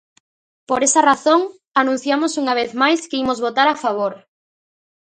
[0.69, 1.41] Por esa razón,
[1.81, 4.13] anunciamos unha vez máis que imos votar a favor.